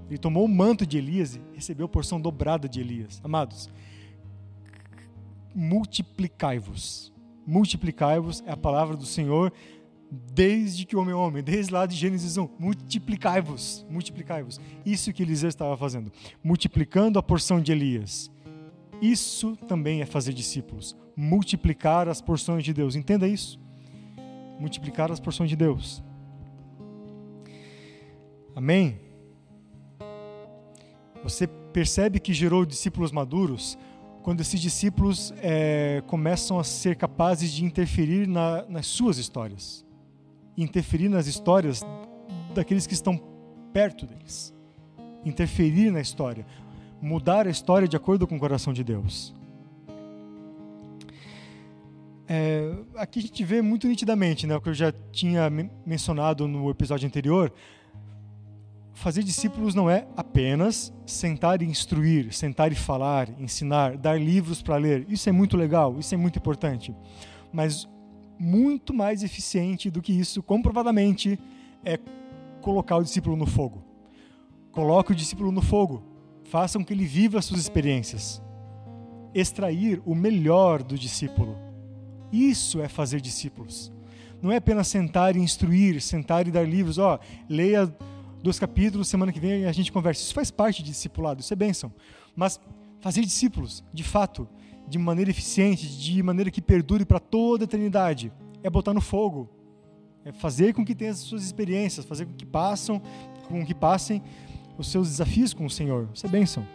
Ele 0.08 0.18
tomou 0.18 0.44
o 0.44 0.48
manto 0.48 0.86
de 0.86 0.98
Elias 0.98 1.34
e 1.34 1.40
recebeu 1.54 1.88
porção 1.88 2.20
dobrada 2.20 2.68
de 2.68 2.80
Elias. 2.80 3.20
Amados, 3.24 3.68
multiplicai-vos. 5.54 7.12
Multiplicai-vos 7.46 8.42
é 8.46 8.50
a 8.50 8.56
palavra 8.56 8.96
do 8.96 9.06
Senhor 9.06 9.52
desde 10.10 10.84
que 10.84 10.96
o 10.96 11.00
homem 11.00 11.12
é 11.12 11.16
homem, 11.16 11.42
desde 11.42 11.72
lá 11.72 11.86
de 11.86 11.96
Gênesis 11.96 12.36
1, 12.36 12.48
multiplicai-vos, 12.58 13.84
multiplicai-vos. 13.90 14.60
Isso 14.84 15.12
que 15.12 15.22
Eliseu 15.22 15.48
estava 15.48 15.76
fazendo, 15.76 16.12
multiplicando 16.42 17.18
a 17.18 17.22
porção 17.22 17.60
de 17.60 17.72
Elias. 17.72 18.30
Isso 19.00 19.56
também 19.68 20.00
é 20.00 20.06
fazer 20.06 20.32
discípulos, 20.32 20.96
multiplicar 21.16 22.08
as 22.08 22.20
porções 22.20 22.64
de 22.64 22.72
Deus. 22.72 22.96
Entenda 22.96 23.26
isso. 23.26 23.58
Multiplicar 24.58 25.12
as 25.12 25.20
porções 25.20 25.50
de 25.50 25.56
Deus. 25.56 26.02
Amém. 28.54 28.98
Você 31.22 31.46
percebe 31.46 32.18
que 32.18 32.32
gerou 32.32 32.64
discípulos 32.64 33.12
maduros 33.12 33.76
quando 34.26 34.40
esses 34.40 34.60
discípulos 34.60 35.32
é, 35.40 36.02
começam 36.08 36.58
a 36.58 36.64
ser 36.64 36.96
capazes 36.96 37.52
de 37.52 37.64
interferir 37.64 38.26
na, 38.26 38.64
nas 38.68 38.86
suas 38.86 39.18
histórias, 39.18 39.85
interferir 40.56 41.08
nas 41.08 41.26
histórias 41.26 41.82
daqueles 42.54 42.86
que 42.86 42.94
estão 42.94 43.20
perto 43.72 44.06
deles, 44.06 44.54
interferir 45.24 45.90
na 45.90 46.00
história, 46.00 46.46
mudar 47.00 47.46
a 47.46 47.50
história 47.50 47.86
de 47.86 47.96
acordo 47.96 48.26
com 48.26 48.36
o 48.36 48.40
coração 48.40 48.72
de 48.72 48.82
Deus. 48.82 49.34
É, 52.28 52.72
aqui 52.96 53.20
a 53.20 53.22
gente 53.22 53.44
vê 53.44 53.62
muito 53.62 53.86
nitidamente, 53.86 54.46
né, 54.46 54.56
o 54.56 54.60
que 54.60 54.68
eu 54.68 54.74
já 54.74 54.92
tinha 55.12 55.48
mencionado 55.84 56.48
no 56.48 56.68
episódio 56.70 57.06
anterior. 57.06 57.52
Fazer 58.94 59.22
discípulos 59.22 59.74
não 59.74 59.90
é 59.90 60.06
apenas 60.16 60.92
sentar 61.04 61.60
e 61.60 61.66
instruir, 61.66 62.32
sentar 62.32 62.72
e 62.72 62.74
falar, 62.74 63.28
ensinar, 63.38 63.96
dar 63.96 64.18
livros 64.18 64.62
para 64.62 64.76
ler. 64.76 65.04
Isso 65.08 65.28
é 65.28 65.32
muito 65.32 65.56
legal, 65.56 65.98
isso 65.98 66.14
é 66.14 66.18
muito 66.18 66.38
importante. 66.38 66.94
Mas 67.52 67.86
muito 68.38 68.92
mais 68.92 69.22
eficiente 69.22 69.90
do 69.90 70.02
que 70.02 70.12
isso, 70.12 70.42
comprovadamente, 70.42 71.38
é 71.84 71.98
colocar 72.60 72.96
o 72.96 73.02
discípulo 73.02 73.36
no 73.36 73.46
fogo. 73.46 73.82
Coloque 74.72 75.12
o 75.12 75.14
discípulo 75.14 75.50
no 75.50 75.62
fogo. 75.62 76.02
Faça 76.44 76.78
com 76.78 76.84
que 76.84 76.92
ele 76.92 77.04
viva 77.04 77.38
as 77.38 77.44
suas 77.44 77.60
experiências. 77.60 78.42
Extrair 79.34 80.00
o 80.04 80.14
melhor 80.14 80.82
do 80.82 80.98
discípulo 80.98 81.66
isso 82.32 82.80
é 82.80 82.88
fazer 82.88 83.20
discípulos. 83.20 83.92
Não 84.42 84.52
é 84.52 84.56
apenas 84.56 84.88
sentar 84.88 85.36
e 85.36 85.40
instruir, 85.40 86.00
sentar 86.00 86.46
e 86.46 86.50
dar 86.50 86.68
livros. 86.68 86.98
Ó, 86.98 87.14
oh, 87.14 87.18
leia 87.48 87.92
dois 88.42 88.58
capítulos, 88.58 89.08
semana 89.08 89.32
que 89.32 89.40
vem 89.40 89.64
a 89.64 89.72
gente 89.72 89.90
conversa. 89.90 90.22
Isso 90.22 90.34
faz 90.34 90.50
parte 90.50 90.82
de 90.82 90.90
discipulado, 90.90 91.40
isso 91.40 91.52
é 91.52 91.56
bênção. 91.56 91.92
Mas 92.34 92.60
fazer 93.00 93.22
discípulos, 93.22 93.82
de 93.92 94.02
fato, 94.02 94.48
de 94.88 94.98
maneira 94.98 95.30
eficiente, 95.30 95.86
de 95.86 96.22
maneira 96.22 96.50
que 96.50 96.62
perdure 96.62 97.04
para 97.04 97.18
toda 97.18 97.64
a 97.64 97.66
eternidade, 97.66 98.32
é 98.62 98.70
botar 98.70 98.94
no 98.94 99.00
fogo. 99.00 99.48
É 100.24 100.32
fazer 100.32 100.74
com 100.74 100.84
que 100.84 100.94
tenha 100.94 101.12
as 101.12 101.18
suas 101.18 101.44
experiências, 101.44 102.04
fazer 102.04 102.26
com 102.26 102.32
que 102.32 102.46
passam, 102.46 103.00
com 103.48 103.64
que 103.64 103.74
passem 103.74 104.22
os 104.76 104.90
seus 104.90 105.08
desafios 105.08 105.54
com 105.54 105.66
o 105.66 105.70
Senhor. 105.70 106.08
Isso 106.12 106.26
é 106.26 106.28
bênção. 106.28 106.66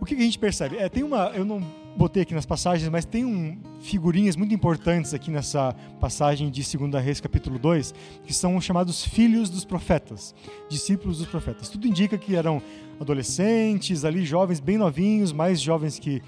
O 0.00 0.04
que 0.04 0.14
a 0.14 0.18
gente 0.18 0.38
percebe? 0.38 0.76
É, 0.76 0.88
tem 0.88 1.02
uma, 1.02 1.26
eu 1.34 1.44
não 1.44 1.60
botei 1.98 2.22
aqui 2.22 2.32
nas 2.32 2.46
passagens, 2.46 2.88
mas 2.88 3.04
tem 3.04 3.24
um, 3.24 3.58
figurinhas 3.80 4.36
muito 4.36 4.54
importantes 4.54 5.12
aqui 5.12 5.32
nessa 5.32 5.74
passagem 6.00 6.48
de 6.48 6.62
2 6.62 7.04
Reis, 7.04 7.20
capítulo 7.20 7.58
2, 7.58 7.92
que 8.24 8.32
são 8.32 8.58
chamados 8.60 9.04
filhos 9.04 9.50
dos 9.50 9.64
profetas, 9.64 10.32
discípulos 10.68 11.18
dos 11.18 11.26
profetas. 11.26 11.68
Tudo 11.68 11.88
indica 11.88 12.16
que 12.16 12.36
eram 12.36 12.62
adolescentes, 13.00 14.04
ali 14.04 14.24
jovens 14.24 14.60
bem 14.60 14.78
novinhos, 14.78 15.32
mais 15.32 15.60
jovens 15.60 15.98
que 15.98 16.22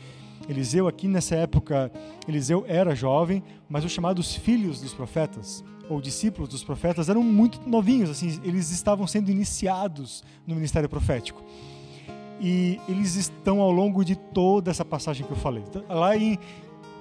Eliseu. 0.48 0.88
Aqui 0.88 1.06
nessa 1.06 1.36
época, 1.36 1.92
Eliseu 2.26 2.64
era 2.66 2.92
jovem, 2.96 3.40
mas 3.68 3.84
os 3.84 3.92
chamados 3.92 4.34
filhos 4.34 4.80
dos 4.80 4.92
profetas, 4.92 5.62
ou 5.88 6.00
discípulos 6.00 6.48
dos 6.48 6.64
profetas, 6.64 7.08
eram 7.08 7.22
muito 7.22 7.60
novinhos, 7.68 8.10
assim, 8.10 8.40
eles 8.42 8.72
estavam 8.72 9.06
sendo 9.06 9.30
iniciados 9.30 10.24
no 10.44 10.56
ministério 10.56 10.88
profético 10.88 11.44
e 12.40 12.80
eles 12.88 13.16
estão 13.16 13.60
ao 13.60 13.70
longo 13.70 14.04
de 14.04 14.16
toda 14.16 14.70
essa 14.70 14.84
passagem 14.84 15.26
que 15.26 15.32
eu 15.32 15.36
falei. 15.36 15.62
Então, 15.68 15.84
lá 15.88 16.16
em 16.16 16.38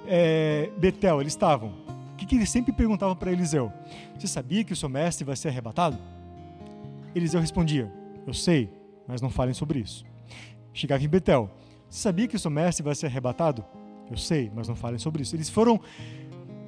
é, 0.06 0.70
Betel, 0.76 1.20
eles 1.20 1.32
estavam. 1.32 1.72
O 2.12 2.16
que, 2.16 2.26
que 2.26 2.34
eles 2.34 2.50
sempre 2.50 2.72
perguntavam 2.72 3.16
para 3.16 3.32
Eliseu? 3.32 3.72
Você 4.18 4.26
sabia 4.26 4.62
que 4.62 4.74
o 4.74 4.76
seu 4.76 4.88
mestre 4.88 5.24
vai 5.24 5.34
ser 5.34 5.48
arrebatado? 5.48 5.98
Eliseu 7.14 7.40
respondia: 7.40 7.90
Eu 8.26 8.34
sei, 8.34 8.70
mas 9.08 9.22
não 9.22 9.30
falem 9.30 9.54
sobre 9.54 9.78
isso. 9.78 10.04
Chegava 10.74 11.02
em 11.02 11.08
Betel: 11.08 11.50
Você 11.88 12.02
sabia 12.02 12.28
que 12.28 12.36
o 12.36 12.38
seu 12.38 12.50
mestre 12.50 12.84
vai 12.84 12.94
ser 12.94 13.06
arrebatado? 13.06 13.64
Eu 14.10 14.18
sei, 14.18 14.50
mas 14.54 14.68
não 14.68 14.76
falem 14.76 14.98
sobre 14.98 15.22
isso. 15.22 15.34
Eles 15.34 15.48
foram 15.48 15.80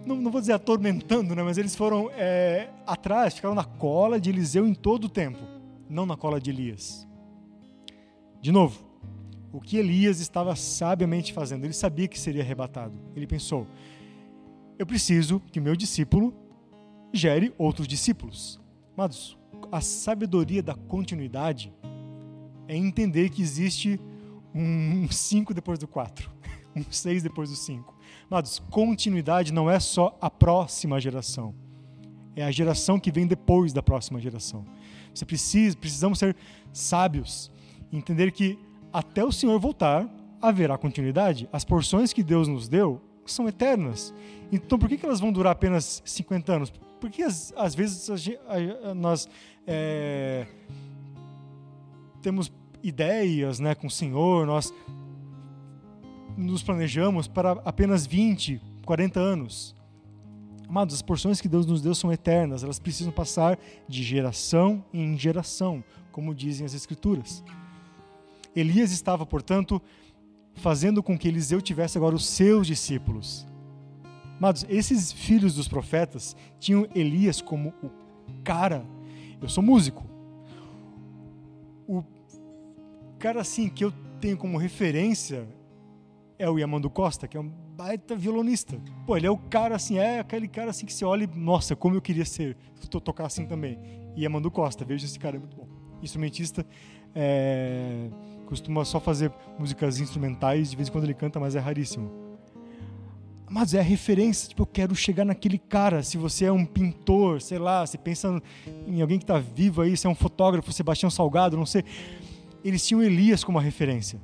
não, 0.07 0.17
não, 0.17 0.31
vou 0.31 0.41
dizer 0.41 0.53
atormentando, 0.53 1.35
né, 1.35 1.43
mas 1.43 1.59
eles 1.59 1.77
foram 1.77 2.11
é, 2.15 2.71
atrás, 2.87 3.35
ficaram 3.35 3.55
na 3.55 3.65
cola 3.65 4.21
de 4.21 4.31
Eliseu 4.31 4.67
em 4.67 4.75
todo 4.75 5.05
o 5.05 5.09
tempo, 5.09 5.39
não 5.89 6.05
na 6.05 6.17
cola 6.17 6.41
de 6.41 6.51
Elias. 6.51 7.07
De 8.43 8.51
novo, 8.51 8.85
o 9.53 9.61
que 9.61 9.77
Elias 9.77 10.19
estava 10.19 10.57
sabiamente 10.57 11.33
fazendo? 11.33 11.65
Ele 11.65 11.73
sabia 11.73 12.09
que 12.09 12.19
seria 12.19 12.43
arrebatado. 12.43 12.93
Ele 13.15 13.27
pensou: 13.27 13.69
eu 14.77 14.85
preciso 14.85 15.41
que 15.53 15.61
meu 15.61 15.77
discípulo 15.77 16.35
gere 17.13 17.55
outros 17.57 17.87
discípulos. 17.87 18.61
Amados, 18.97 19.39
a 19.71 19.81
sabedoria 19.81 20.61
da 20.61 20.75
continuidade 20.75 21.73
é 22.67 22.77
entender 22.77 23.31
que 23.31 23.43
existe 23.43 24.01
um 24.53 25.07
5 25.11 25.55
depois 25.55 25.79
do 25.79 25.87
4, 25.87 26.29
um 26.75 26.83
6 26.91 27.23
depois 27.23 27.49
do 27.49 27.55
5. 27.55 27.97
Amados, 28.29 28.59
continuidade 28.71 29.53
não 29.53 29.71
é 29.71 29.79
só 29.79 30.19
a 30.21 30.29
próxima 30.29 31.01
geração, 31.01 31.55
é 32.35 32.43
a 32.43 32.51
geração 32.51 32.99
que 32.99 33.13
vem 33.13 33.27
depois 33.27 33.73
da 33.73 33.85
próxima 33.85 34.19
geração. 34.19 34.65
Você 35.15 35.25
precisa, 35.25 35.77
precisamos 35.77 36.19
ser 36.19 36.35
sábios 36.73 37.53
entender 37.93 38.33
que 38.33 38.59
até 38.93 39.25
o 39.25 39.33
Senhor 39.33 39.59
voltar 39.59 40.09
haverá 40.41 40.77
continuidade. 40.77 41.49
As 41.53 41.65
porções 41.65 42.13
que 42.13 42.23
Deus 42.23 42.49
nos 42.49 42.69
deu 42.69 43.01
são 43.25 43.49
eternas. 43.49 44.13
Então, 44.51 44.79
por 44.79 44.89
que, 44.89 44.99
que 44.99 45.07
elas 45.07 45.21
vão 45.21 45.33
durar 45.33 45.53
apenas 45.53 46.03
50 46.05 46.53
anos? 46.53 46.73
Porque 47.01 47.23
às, 47.23 47.53
às 47.57 47.75
vezes 47.75 48.09
nós 48.97 49.29
é, 49.67 50.47
temos 52.21 52.53
ideias 52.83 53.61
né, 53.61 53.75
com 53.75 53.87
o 53.87 53.91
Senhor, 53.91 54.47
nós 54.47 54.73
nos 56.37 56.63
planejamos 56.63 57.29
para 57.29 57.53
apenas 57.65 58.07
20, 58.07 58.61
40 58.85 59.21
anos. 59.21 59.75
Amados, 60.69 60.95
as 60.95 61.03
porções 61.03 61.41
que 61.41 61.49
Deus 61.49 61.67
nos 61.67 61.83
deu 61.83 61.95
são 61.95 62.13
eternas, 62.13 62.65
elas 62.65 62.79
precisam 62.79 63.13
passar 63.13 63.59
de 63.87 64.03
geração 64.03 64.83
em 64.93 65.17
geração, 65.19 65.85
como 66.11 66.35
dizem 66.35 66.65
as 66.65 66.75
Escrituras. 66.75 67.45
Elias 68.55 68.93
estava, 68.93 69.25
portanto, 69.25 69.81
fazendo 70.55 71.03
com 71.03 71.19
que 71.19 71.29
Eliseu 71.29 71.61
tivesse 71.61 71.97
agora 71.99 72.15
os 72.15 72.27
seus 72.27 72.67
discípulos. 72.67 73.47
Amados, 74.39 74.67
esses 74.69 75.13
filhos 75.13 75.55
dos 75.55 75.69
profetas 75.69 76.37
tinham 76.59 76.87
Elias 76.95 77.41
como 77.41 77.73
o 77.83 77.91
cara. 78.43 78.85
Eu 79.41 79.49
sou 79.49 79.63
músico. 79.63 80.05
O 81.87 82.05
cara 83.19 83.41
assim 83.41 83.69
que 83.69 83.85
eu 83.85 83.93
tenho 84.21 84.37
como 84.37 84.59
referência 84.59 85.49
é 86.39 86.49
o 86.51 86.59
Yamando 86.59 86.91
Costa, 86.91 87.29
que 87.29 87.37
é 87.37 87.41
um 87.41 87.49
baita 87.49 88.17
violonista. 88.17 88.81
Pô, 89.07 89.17
ele 89.17 89.27
é 89.27 89.31
o 89.31 89.39
cara 89.39 89.77
assim, 89.77 89.99
é 89.99 90.19
aquele 90.19 90.49
cara 90.49 90.71
assim 90.71 90.87
que 90.87 90.93
você 90.93 91.05
olha 91.05 91.25
e, 91.25 91.39
nossa, 91.39 91.77
como 91.77 91.95
eu 91.95 92.03
queria 92.03 92.25
ser, 92.25 92.57
tocar 92.91 93.27
assim 93.27 93.47
também. 93.47 93.79
Yamando 94.17 94.51
Costa, 94.51 94.85
veja 94.85 95.07
esse 95.07 95.19
cara, 95.19 95.37
é 95.37 95.39
muito 95.39 95.57
bom. 95.57 95.69
Instrumentista, 96.03 96.67
é, 97.15 98.09
costuma 98.53 98.85
só 98.85 99.01
fazer 99.01 99.33
músicas 99.59 99.99
instrumentais, 99.99 100.69
de 100.69 100.77
vez 100.77 100.91
em 100.91 100.93
quando 100.93 101.05
ele 101.05 101.15
canta, 101.15 101.41
mas 101.41 101.57
é 101.57 101.59
raríssimo. 101.59 102.11
Mas 103.51 103.73
é 103.73 103.81
a 103.81 103.83
referência, 103.83 104.47
tipo, 104.47 104.61
eu 104.61 104.67
quero 104.67 104.95
chegar 104.95 105.25
naquele 105.25 105.57
cara. 105.57 106.03
Se 106.03 106.19
você 106.19 106.45
é 106.45 106.53
um 106.53 106.67
pintor, 106.67 107.41
sei 107.41 107.59
lá, 107.59 107.87
você 107.87 107.97
pensa 107.97 108.43
em 108.87 109.01
alguém 109.01 109.17
que 109.17 109.25
está 109.25 109.39
vivo 109.39 109.81
aí, 109.81 109.97
se 109.97 110.07
é 110.07 110.11
um 110.11 110.15
fotógrafo, 110.15 110.71
Sebastião 110.71 111.11
Salgado, 111.11 111.57
não 111.57 111.65
sei. 111.65 111.83
Eles 112.63 112.87
tinham 112.87 113.03
Elias 113.03 113.43
como 113.43 113.59
a 113.59 113.63
referência, 113.63 114.21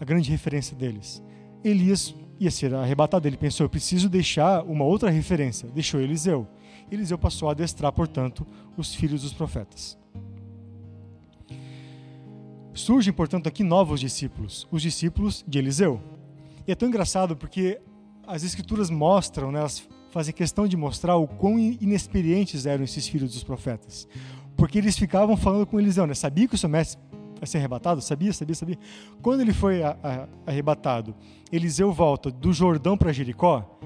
a 0.00 0.04
grande 0.06 0.30
referência 0.30 0.74
deles. 0.74 1.22
Elias 1.62 2.14
ia 2.40 2.50
ser 2.50 2.74
arrebatado. 2.74 3.28
Ele 3.28 3.36
pensou, 3.36 3.66
eu 3.66 3.70
preciso 3.70 4.08
deixar 4.08 4.64
uma 4.64 4.86
outra 4.86 5.10
referência. 5.10 5.68
Deixou 5.68 6.00
Eliseu. 6.00 6.48
Eliseu 6.90 7.18
passou 7.18 7.48
a 7.48 7.52
adestrar, 7.52 7.92
portanto, 7.92 8.46
os 8.74 8.94
filhos 8.94 9.20
dos 9.20 9.34
profetas. 9.34 9.98
Surgem, 12.76 13.12
portanto, 13.12 13.48
aqui 13.48 13.64
novos 13.64 14.00
discípulos, 14.00 14.68
os 14.70 14.82
discípulos 14.82 15.44
de 15.48 15.58
Eliseu. 15.58 16.00
E 16.66 16.72
é 16.72 16.74
tão 16.74 16.88
engraçado 16.88 17.34
porque 17.34 17.80
as 18.26 18.42
escrituras 18.42 18.90
mostram, 18.90 19.50
né, 19.50 19.60
elas 19.60 19.88
fazem 20.10 20.34
questão 20.34 20.66
de 20.66 20.76
mostrar 20.76 21.16
o 21.16 21.26
quão 21.26 21.58
inexperientes 21.58 22.66
eram 22.66 22.84
esses 22.84 23.08
filhos 23.08 23.32
dos 23.32 23.42
profetas. 23.42 24.06
Porque 24.56 24.78
eles 24.78 24.98
ficavam 24.98 25.36
falando 25.36 25.66
com 25.66 25.78
Eliseu, 25.78 26.06
né? 26.06 26.14
Sabia 26.14 26.48
que 26.48 26.54
o 26.54 26.58
seu 26.58 26.68
mestre 26.68 27.00
vai 27.38 27.46
ser 27.46 27.58
arrebatado? 27.58 28.00
Sabia, 28.00 28.32
sabia, 28.32 28.54
sabia. 28.54 28.78
Quando 29.20 29.40
ele 29.42 29.52
foi 29.52 29.82
a, 29.82 29.96
a, 30.02 30.50
arrebatado, 30.50 31.14
Eliseu 31.52 31.92
volta 31.92 32.30
do 32.30 32.52
Jordão 32.52 32.96
para 32.96 33.12
Jericó, 33.12 33.78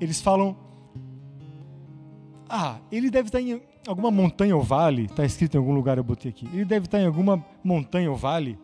eles 0.00 0.20
falam: 0.20 0.56
Ah, 2.48 2.78
ele 2.90 3.10
deve 3.10 3.28
estar 3.28 3.40
em 3.40 3.60
alguma 3.86 4.10
montanha 4.10 4.56
ou 4.56 4.62
vale, 4.62 5.04
está 5.04 5.24
escrito 5.24 5.54
em 5.54 5.58
algum 5.58 5.74
lugar, 5.74 5.98
eu 5.98 6.04
botei 6.04 6.30
aqui. 6.30 6.46
Ele 6.52 6.64
deve 6.64 6.86
estar 6.86 7.00
em 7.00 7.06
alguma 7.06 7.44
montanha 7.62 8.10
ou 8.10 8.16
vale. 8.16 8.58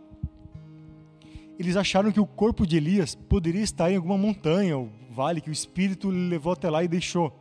Eles 1.59 1.77
acharam 1.77 2.11
que 2.11 2.21
o 2.21 2.27
corpo 2.27 2.67
de 2.67 2.77
Elias 2.77 3.15
poderia 3.15 3.63
estar 3.63 3.91
em 3.91 3.97
alguma 3.97 4.17
montanha 4.17 4.79
ou 4.79 4.89
vale 5.11 5.41
que 5.41 5.51
o 5.51 5.53
espírito 5.53 6.09
levou 6.09 6.55
até 6.55 6.71
lá 6.71 6.83
e 6.83 6.89
deixou. 6.89 7.37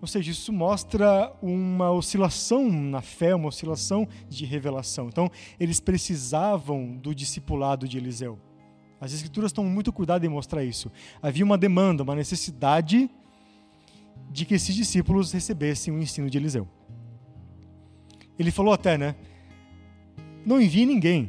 Ou 0.00 0.08
seja, 0.08 0.30
isso 0.30 0.52
mostra 0.52 1.32
uma 1.42 1.92
oscilação 1.92 2.70
na 2.70 3.02
fé, 3.02 3.34
uma 3.34 3.48
oscilação 3.48 4.08
de 4.28 4.44
revelação. 4.46 5.08
Então, 5.08 5.30
eles 5.60 5.78
precisavam 5.78 6.96
do 6.96 7.14
discipulado 7.14 7.86
de 7.86 7.98
Eliseu. 7.98 8.38
As 8.98 9.12
escrituras 9.12 9.50
estão 9.50 9.64
muito 9.64 9.92
cuidadas 9.92 10.26
em 10.26 10.32
mostrar 10.32 10.64
isso. 10.64 10.90
Havia 11.22 11.44
uma 11.44 11.58
demanda, 11.58 12.02
uma 12.02 12.14
necessidade 12.14 13.10
de 14.30 14.44
que 14.44 14.54
esses 14.54 14.74
discípulos 14.74 15.32
recebessem 15.32 15.92
o 15.92 15.98
ensino 15.98 16.30
de 16.30 16.38
Eliseu. 16.38 16.66
Ele 18.40 18.50
falou 18.50 18.72
até, 18.72 18.96
né? 18.96 19.14
Não 20.46 20.58
envie 20.58 20.86
ninguém, 20.86 21.28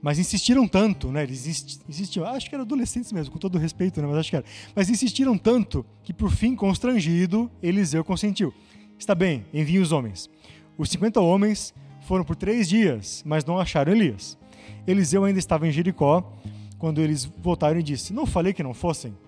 mas 0.00 0.16
insistiram 0.16 0.68
tanto, 0.68 1.10
né? 1.10 1.24
Eles 1.24 1.44
insistiam, 1.88 2.24
acho 2.24 2.48
que 2.48 2.54
eram 2.54 2.62
adolescentes 2.64 3.10
mesmo, 3.10 3.32
com 3.32 3.38
todo 3.38 3.58
respeito, 3.58 4.00
né? 4.00 4.06
Mas 4.06 4.18
acho 4.18 4.30
que 4.30 4.36
era. 4.36 4.44
Mas 4.72 4.88
insistiram 4.88 5.36
tanto 5.36 5.84
que, 6.04 6.12
por 6.12 6.30
fim, 6.30 6.54
constrangido, 6.54 7.50
Eliseu 7.60 8.04
consentiu. 8.04 8.54
Está 8.96 9.12
bem, 9.12 9.44
enviem 9.52 9.80
os 9.80 9.90
homens. 9.90 10.30
Os 10.78 10.88
50 10.90 11.20
homens 11.20 11.74
foram 12.02 12.22
por 12.22 12.36
três 12.36 12.68
dias, 12.68 13.24
mas 13.26 13.44
não 13.44 13.58
acharam 13.58 13.92
Elias. 13.92 14.38
Eliseu 14.86 15.24
ainda 15.24 15.40
estava 15.40 15.66
em 15.66 15.72
Jericó 15.72 16.32
quando 16.78 17.00
eles 17.00 17.24
voltaram 17.24 17.80
e 17.80 17.82
disse: 17.82 18.12
Não 18.12 18.24
falei 18.24 18.52
que 18.52 18.62
não 18.62 18.72
fossem? 18.72 19.18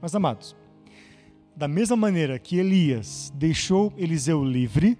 Mas, 0.00 0.14
amados, 0.14 0.56
da 1.54 1.68
mesma 1.68 1.96
maneira 1.96 2.38
que 2.38 2.56
Elias 2.56 3.30
deixou 3.34 3.92
Eliseu 3.96 4.42
livre, 4.42 4.98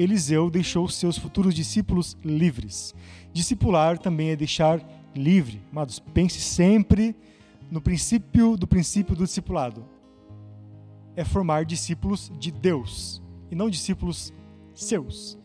Eliseu 0.00 0.48
deixou 0.48 0.88
seus 0.88 1.18
futuros 1.18 1.54
discípulos 1.54 2.16
livres. 2.24 2.94
Discipular 3.34 3.98
também 3.98 4.30
é 4.30 4.36
deixar 4.36 4.80
livre. 5.14 5.60
Amados, 5.70 5.98
pense 5.98 6.40
sempre 6.40 7.14
no 7.70 7.82
princípio 7.82 8.56
do 8.56 8.66
princípio 8.66 9.14
do 9.14 9.24
discipulado. 9.24 9.84
É 11.14 11.22
formar 11.22 11.66
discípulos 11.66 12.32
de 12.38 12.50
Deus 12.50 13.20
e 13.50 13.54
não 13.54 13.68
discípulos 13.68 14.32
seus. 14.74 15.36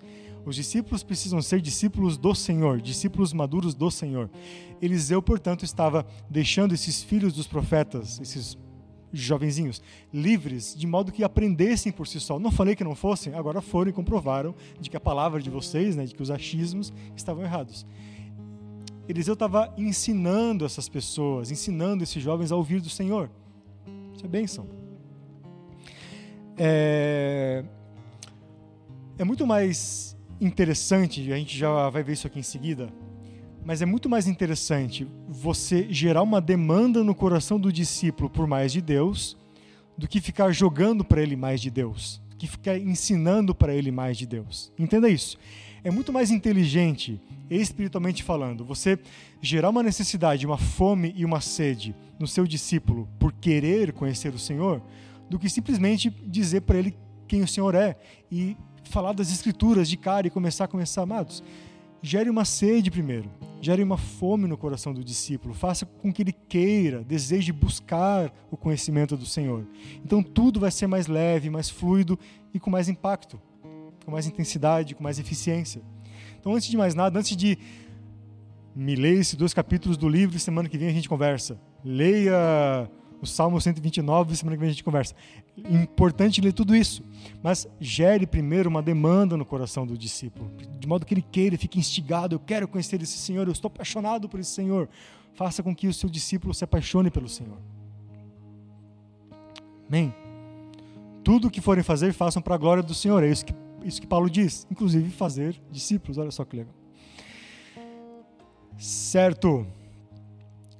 Os 0.46 0.56
discípulos 0.56 1.04
precisam 1.04 1.42
ser 1.42 1.60
discípulos 1.60 2.18
do 2.18 2.34
Senhor, 2.34 2.80
discípulos 2.80 3.34
maduros 3.34 3.74
do 3.74 3.92
Senhor. 3.92 4.30
Eliseu, 4.82 5.22
portanto, 5.22 5.66
estava 5.66 6.08
deixando 6.30 6.74
esses 6.74 7.04
filhos 7.04 7.34
dos 7.34 7.46
profetas, 7.46 8.22
esses 8.22 8.58
jovenzinhos, 9.22 9.82
livres, 10.14 10.76
de 10.76 10.86
modo 10.86 11.12
que 11.12 11.24
aprendessem 11.24 11.92
por 11.92 12.08
si 12.08 12.20
só. 12.20 12.40
Não 12.40 12.52
falei 12.52 12.76
que 12.76 12.84
não 12.84 12.96
fossem, 12.96 13.34
agora 13.34 13.62
foram 13.62 13.90
e 13.90 13.94
comprovaram 13.94 14.56
de 14.80 14.90
que 14.90 14.98
a 14.98 15.00
palavra 15.00 15.42
de 15.42 15.50
vocês, 15.50 15.96
né, 15.96 16.06
de 16.06 16.14
que 16.14 16.22
os 16.22 16.32
achismos 16.32 16.92
estavam 17.16 17.44
errados. 17.44 17.86
Eliseu 19.08 19.34
estava 19.34 19.74
ensinando 19.78 20.66
essas 20.66 20.90
pessoas, 20.90 21.52
ensinando 21.52 22.04
esses 22.04 22.22
jovens 22.22 22.52
a 22.52 22.56
ouvir 22.56 22.82
do 22.82 22.90
Senhor. 22.90 23.30
Isso 24.16 24.26
é 24.26 24.28
bênção. 24.28 24.68
É, 26.58 27.64
é 29.18 29.24
muito 29.24 29.46
mais 29.46 30.18
interessante, 30.40 31.32
a 31.32 31.38
gente 31.38 31.58
já 31.58 31.90
vai 31.90 32.04
ver 32.04 32.14
isso 32.14 32.28
aqui 32.28 32.40
em 32.40 32.44
seguida, 32.44 32.92
mas 33.66 33.82
é 33.82 33.86
muito 33.86 34.08
mais 34.08 34.28
interessante 34.28 35.08
você 35.28 35.88
gerar 35.90 36.22
uma 36.22 36.40
demanda 36.40 37.04
no 37.04 37.16
coração 37.16 37.60
do 37.60 37.74
discípulo 37.74 38.30
por 38.30 38.46
mais 38.46 38.72
de 38.72 38.80
Deus 38.80 39.36
do 39.98 40.08
que 40.08 40.22
ficar 40.22 40.52
jogando 40.52 41.04
para 41.04 41.22
ele 41.22 41.36
mais 41.36 41.60
de 41.60 41.72
Deus, 41.72 42.22
que 42.38 42.46
ficar 42.46 42.78
ensinando 42.78 43.56
para 43.56 43.74
ele 43.74 43.90
mais 43.90 44.18
de 44.18 44.28
Deus. 44.28 44.72
Entenda 44.78 45.10
isso. 45.10 45.38
É 45.84 45.90
muito 45.90 46.14
mais 46.14 46.30
inteligente, 46.30 47.20
espiritualmente 47.50 48.22
falando, 48.22 48.64
você 48.64 49.00
gerar 49.42 49.70
uma 49.70 49.82
necessidade, 49.82 50.46
uma 50.46 50.58
fome 50.58 51.12
e 51.16 51.26
uma 51.26 51.42
sede 51.42 51.96
no 52.20 52.28
seu 52.28 52.46
discípulo 52.46 53.10
por 53.18 53.34
querer 53.34 53.94
conhecer 53.94 54.34
o 54.34 54.40
Senhor, 54.40 54.80
do 55.28 55.40
que 55.40 55.50
simplesmente 55.50 56.12
dizer 56.28 56.62
para 56.62 56.78
ele 56.78 56.96
quem 57.28 57.42
o 57.42 57.48
Senhor 57.48 57.74
é 57.74 57.98
e 58.32 58.56
falar 58.84 59.14
das 59.14 59.32
escrituras 59.32 59.90
de 59.90 59.98
cara 59.98 60.28
e 60.28 60.30
começar 60.30 60.66
a 60.66 60.68
começar 60.68 61.02
amados 61.02 61.42
gere 62.06 62.30
uma 62.30 62.46
sede 62.46 62.92
primeiro, 62.92 63.30
gere 63.60 63.82
uma 63.82 63.98
fome 63.98 64.48
no 64.48 64.58
coração 64.58 64.94
do 64.94 65.04
discípulo, 65.04 65.54
faça 65.54 65.86
com 65.86 66.14
que 66.14 66.22
ele 66.22 66.32
queira, 66.32 67.04
deseje 67.04 67.52
buscar 67.52 68.32
o 68.52 68.56
conhecimento 68.56 69.18
do 69.18 69.26
Senhor. 69.26 69.66
Então 70.04 70.22
tudo 70.22 70.60
vai 70.60 70.72
ser 70.72 70.88
mais 70.88 71.08
leve, 71.08 71.50
mais 71.50 71.70
fluido 71.70 72.18
e 72.54 72.60
com 72.60 72.70
mais 72.70 72.88
impacto, 72.88 73.42
com 74.06 74.12
mais 74.12 74.28
intensidade, 74.28 74.94
com 74.94 75.04
mais 75.04 75.18
eficiência. 75.18 75.82
Então, 76.40 76.54
antes 76.54 76.68
de 76.70 76.78
mais 76.78 76.94
nada, 76.94 77.18
antes 77.18 77.36
de 77.36 77.58
me 78.76 78.96
ler 78.96 79.20
esses 79.20 79.34
dois 79.34 79.52
capítulos 79.52 79.98
do 79.98 80.08
livro, 80.08 80.38
semana 80.38 80.70
que 80.70 80.78
vem 80.78 80.88
a 80.88 80.92
gente 80.92 81.10
conversa. 81.10 81.60
Leia 81.84 82.88
o 83.26 83.28
Salmo 83.28 83.60
129, 83.60 84.36
semana 84.36 84.56
que 84.56 84.62
vem 84.62 84.70
a 84.70 84.72
gente 84.72 84.84
conversa. 84.84 85.14
Importante 85.58 86.40
ler 86.40 86.54
tudo 86.54 86.76
isso, 86.76 87.04
mas 87.44 87.68
gere 87.80 88.26
primeiro 88.26 88.70
uma 88.70 88.82
demanda 88.82 89.36
no 89.36 89.44
coração 89.44 89.86
do 89.86 89.98
discípulo, 89.98 90.50
de 90.80 90.88
modo 90.88 91.06
que 91.06 91.14
ele 91.14 91.22
queira, 91.22 91.58
fique 91.58 91.80
instigado, 91.80 92.36
eu 92.36 92.40
quero 92.40 92.68
conhecer 92.68 93.02
esse 93.02 93.18
Senhor, 93.18 93.48
eu 93.48 93.52
estou 93.52 93.68
apaixonado 93.68 94.30
por 94.30 94.40
esse 94.40 94.52
Senhor. 94.52 94.88
Faça 95.34 95.62
com 95.62 95.76
que 95.76 95.88
o 95.88 95.94
seu 95.94 96.10
discípulo 96.10 96.54
se 96.54 96.64
apaixone 96.64 97.12
pelo 97.12 97.28
Senhor. 97.28 97.58
Amém? 99.88 100.14
Tudo 101.24 101.48
o 101.48 101.52
que 101.52 101.60
forem 101.60 101.84
fazer, 101.84 102.14
façam 102.14 102.42
para 102.42 102.56
a 102.56 102.58
glória 102.58 102.82
do 102.82 102.94
Senhor. 102.94 103.22
É 103.24 103.28
isso 103.28 103.46
que, 103.46 103.54
isso 103.84 104.00
que 104.00 104.08
Paulo 104.08 104.30
diz. 104.30 104.66
Inclusive 104.72 105.10
fazer 105.10 105.60
discípulos. 105.70 106.18
Olha 106.18 106.32
só 106.32 106.46
que 106.46 106.58
legal. 106.58 106.74
Certo. 108.78 109.66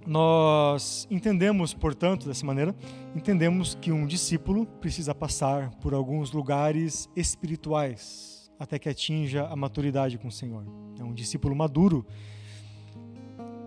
Nós 0.06 1.08
entendemos, 1.10 1.74
portanto, 1.74 2.28
dessa 2.28 2.46
maneira, 2.46 2.76
entendemos 3.16 3.76
que 3.76 3.92
um 3.92 4.06
discípulo 4.06 4.66
precisa 4.66 5.16
passar 5.16 5.72
por 5.82 5.94
alguns 5.94 6.32
lugares 6.32 7.10
espirituais 7.16 8.52
até 8.60 8.80
que 8.80 8.88
atinja 8.88 9.48
a 9.48 9.56
maturidade 9.56 10.18
com 10.18 10.28
o 10.28 10.32
Senhor. 10.32 10.64
É 11.00 11.04
um 11.04 11.14
discípulo 11.14 11.56
maduro 11.56 12.06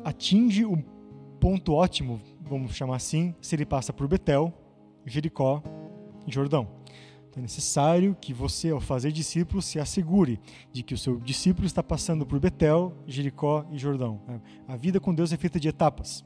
atinge 0.04 0.64
o 0.64 0.78
ponto 1.38 1.74
ótimo, 1.74 2.20
vamos 2.40 2.74
chamar 2.74 2.96
assim, 2.96 3.34
se 3.40 3.54
ele 3.54 3.66
passa 3.66 3.92
por 3.92 4.08
Betel, 4.08 4.52
Jericó 5.04 5.62
e 6.26 6.32
Jordão. 6.32 6.77
É 7.38 7.40
necessário 7.40 8.16
que 8.20 8.34
você, 8.34 8.70
ao 8.70 8.80
fazer 8.80 9.12
discípulos, 9.12 9.64
se 9.64 9.78
assegure 9.78 10.40
de 10.72 10.82
que 10.82 10.92
o 10.92 10.98
seu 10.98 11.20
discípulo 11.20 11.68
está 11.68 11.84
passando 11.84 12.26
por 12.26 12.40
Betel, 12.40 12.92
Jericó 13.06 13.64
e 13.70 13.78
Jordão. 13.78 14.20
A 14.66 14.76
vida 14.76 14.98
com 14.98 15.14
Deus 15.14 15.32
é 15.32 15.36
feita 15.36 15.60
de 15.60 15.68
etapas. 15.68 16.24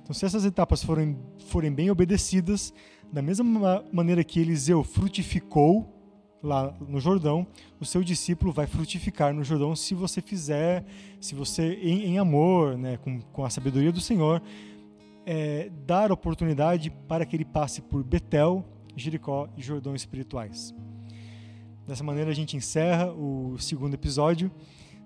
Então, 0.00 0.14
se 0.14 0.24
essas 0.24 0.44
etapas 0.44 0.84
forem, 0.84 1.18
forem 1.48 1.72
bem 1.72 1.90
obedecidas, 1.90 2.72
da 3.12 3.20
mesma 3.20 3.84
maneira 3.92 4.22
que 4.22 4.38
Eliseu 4.38 4.84
frutificou 4.84 5.92
lá 6.40 6.72
no 6.86 7.00
Jordão, 7.00 7.44
o 7.80 7.84
seu 7.84 8.04
discípulo 8.04 8.52
vai 8.52 8.68
frutificar 8.68 9.34
no 9.34 9.42
Jordão 9.42 9.74
se 9.74 9.92
você 9.92 10.22
fizer, 10.22 10.84
se 11.20 11.34
você, 11.34 11.80
em, 11.82 12.10
em 12.10 12.18
amor, 12.20 12.78
né, 12.78 12.96
com, 12.98 13.20
com 13.20 13.44
a 13.44 13.50
sabedoria 13.50 13.90
do 13.90 14.00
Senhor, 14.00 14.40
é, 15.26 15.68
dar 15.84 16.12
oportunidade 16.12 16.90
para 17.08 17.26
que 17.26 17.34
ele 17.34 17.44
passe 17.44 17.82
por 17.82 18.04
Betel, 18.04 18.64
Jericó 18.96 19.48
e 19.56 19.62
Jordão 19.62 19.94
espirituais. 19.94 20.74
Dessa 21.86 22.02
maneira, 22.02 22.30
a 22.30 22.34
gente 22.34 22.56
encerra 22.56 23.12
o 23.12 23.56
segundo 23.58 23.94
episódio 23.94 24.50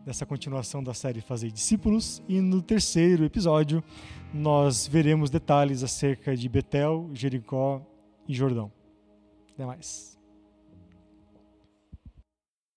dessa 0.05 0.25
continuação 0.25 0.83
da 0.83 0.95
série 0.95 1.21
Fazer 1.21 1.51
Discípulos, 1.51 2.23
e 2.29 2.41
no 2.41 2.63
terceiro 2.63 3.25
episódio 3.25 3.85
nós 4.33 4.87
veremos 4.87 5.29
detalhes 5.29 5.83
acerca 5.83 6.37
de 6.37 6.49
Betel, 6.49 7.11
Jericó 7.13 7.83
e 8.27 8.35
Jordão. 8.35 8.73
Até 9.53 9.67
mais. 9.67 10.18